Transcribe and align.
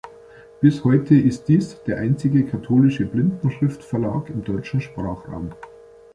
Bis 0.61 0.83
heute 0.83 1.13
ist 1.13 1.47
dies 1.47 1.83
der 1.83 1.97
einzige 1.99 2.43
katholische 2.47 3.05
Blindenschrift-Verlag 3.05 4.31
im 4.31 4.43
deutschen 4.43 4.81
Sprachraum. 4.81 5.51